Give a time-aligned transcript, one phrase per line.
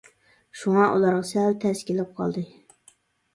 [0.61, 2.45] شۇڭا ئۇلارغا سەل تەس كېلىپ قالدى.